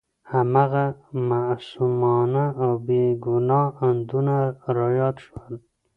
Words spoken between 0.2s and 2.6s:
هماغه معصومانه